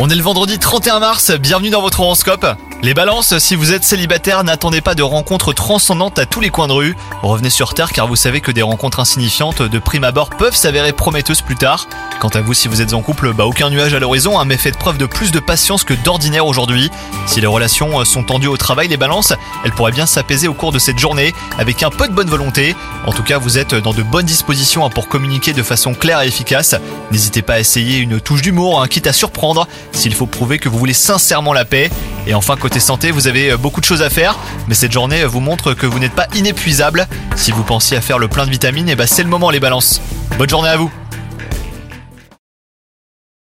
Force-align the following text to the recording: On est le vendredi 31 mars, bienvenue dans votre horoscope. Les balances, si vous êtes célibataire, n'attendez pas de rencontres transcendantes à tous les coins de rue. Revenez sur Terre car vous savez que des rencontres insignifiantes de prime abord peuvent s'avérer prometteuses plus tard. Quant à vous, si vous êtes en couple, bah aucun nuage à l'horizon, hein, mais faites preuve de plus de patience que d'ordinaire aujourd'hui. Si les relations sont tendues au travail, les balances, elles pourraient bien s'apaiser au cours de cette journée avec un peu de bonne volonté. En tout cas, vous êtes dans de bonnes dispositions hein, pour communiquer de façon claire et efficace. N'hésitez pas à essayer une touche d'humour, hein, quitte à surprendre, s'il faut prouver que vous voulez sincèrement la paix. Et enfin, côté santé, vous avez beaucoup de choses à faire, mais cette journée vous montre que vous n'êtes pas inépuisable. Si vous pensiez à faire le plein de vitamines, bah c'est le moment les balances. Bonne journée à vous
On 0.00 0.10
est 0.10 0.14
le 0.14 0.22
vendredi 0.22 0.58
31 0.58 1.00
mars, 1.00 1.30
bienvenue 1.30 1.70
dans 1.70 1.80
votre 1.80 2.00
horoscope. 2.00 2.46
Les 2.82 2.92
balances, 2.92 3.38
si 3.38 3.54
vous 3.54 3.72
êtes 3.72 3.82
célibataire, 3.82 4.44
n'attendez 4.44 4.82
pas 4.82 4.94
de 4.94 5.02
rencontres 5.02 5.54
transcendantes 5.54 6.18
à 6.18 6.26
tous 6.26 6.40
les 6.40 6.50
coins 6.50 6.68
de 6.68 6.74
rue. 6.74 6.96
Revenez 7.22 7.48
sur 7.48 7.72
Terre 7.72 7.90
car 7.92 8.06
vous 8.06 8.16
savez 8.16 8.42
que 8.42 8.52
des 8.52 8.60
rencontres 8.60 9.00
insignifiantes 9.00 9.62
de 9.62 9.78
prime 9.78 10.04
abord 10.04 10.28
peuvent 10.28 10.54
s'avérer 10.54 10.92
prometteuses 10.92 11.40
plus 11.40 11.56
tard. 11.56 11.88
Quant 12.20 12.28
à 12.30 12.40
vous, 12.40 12.52
si 12.52 12.66
vous 12.66 12.82
êtes 12.82 12.94
en 12.94 13.00
couple, 13.00 13.32
bah 13.32 13.46
aucun 13.46 13.70
nuage 13.70 13.94
à 13.94 14.00
l'horizon, 14.00 14.40
hein, 14.40 14.44
mais 14.44 14.56
faites 14.56 14.76
preuve 14.76 14.98
de 14.98 15.06
plus 15.06 15.30
de 15.30 15.38
patience 15.38 15.84
que 15.84 15.94
d'ordinaire 15.94 16.46
aujourd'hui. 16.46 16.90
Si 17.26 17.40
les 17.40 17.46
relations 17.46 18.04
sont 18.04 18.24
tendues 18.24 18.48
au 18.48 18.56
travail, 18.56 18.88
les 18.88 18.96
balances, 18.96 19.34
elles 19.64 19.70
pourraient 19.70 19.92
bien 19.92 20.06
s'apaiser 20.06 20.48
au 20.48 20.54
cours 20.54 20.72
de 20.72 20.80
cette 20.80 20.98
journée 20.98 21.32
avec 21.58 21.84
un 21.84 21.90
peu 21.90 22.08
de 22.08 22.12
bonne 22.12 22.28
volonté. 22.28 22.74
En 23.06 23.12
tout 23.12 23.22
cas, 23.22 23.38
vous 23.38 23.56
êtes 23.56 23.76
dans 23.76 23.92
de 23.92 24.02
bonnes 24.02 24.26
dispositions 24.26 24.84
hein, 24.84 24.90
pour 24.90 25.06
communiquer 25.06 25.52
de 25.52 25.62
façon 25.62 25.94
claire 25.94 26.20
et 26.22 26.26
efficace. 26.26 26.74
N'hésitez 27.12 27.40
pas 27.40 27.54
à 27.54 27.60
essayer 27.60 27.98
une 27.98 28.20
touche 28.20 28.42
d'humour, 28.42 28.82
hein, 28.82 28.88
quitte 28.88 29.06
à 29.06 29.12
surprendre, 29.12 29.68
s'il 29.92 30.12
faut 30.12 30.26
prouver 30.26 30.58
que 30.58 30.68
vous 30.68 30.78
voulez 30.78 30.94
sincèrement 30.94 31.52
la 31.52 31.64
paix. 31.64 31.88
Et 32.26 32.34
enfin, 32.34 32.56
côté 32.56 32.80
santé, 32.80 33.12
vous 33.12 33.28
avez 33.28 33.56
beaucoup 33.56 33.80
de 33.80 33.86
choses 33.86 34.02
à 34.02 34.10
faire, 34.10 34.36
mais 34.66 34.74
cette 34.74 34.92
journée 34.92 35.24
vous 35.24 35.40
montre 35.40 35.72
que 35.72 35.86
vous 35.86 36.00
n'êtes 36.00 36.14
pas 36.14 36.26
inépuisable. 36.34 37.06
Si 37.36 37.52
vous 37.52 37.62
pensiez 37.62 37.96
à 37.96 38.00
faire 38.00 38.18
le 38.18 38.26
plein 38.26 38.44
de 38.44 38.50
vitamines, 38.50 38.92
bah 38.96 39.06
c'est 39.06 39.22
le 39.22 39.28
moment 39.28 39.50
les 39.50 39.60
balances. 39.60 40.00
Bonne 40.36 40.48
journée 40.50 40.68
à 40.68 40.76
vous 40.76 40.90